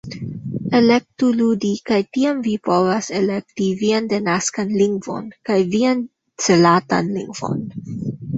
Elektu 0.77 1.27
"ludi" 1.41 1.69
kaj 1.89 1.99
tiam 2.17 2.39
vi 2.47 2.53
povas 2.69 3.09
elekti 3.19 3.67
vian 3.83 4.09
denaskan 4.15 4.73
lingvon 4.81 5.29
kaj 5.51 5.59
vian 5.77 6.03
celatan 6.47 7.15
lingvon 7.21 7.65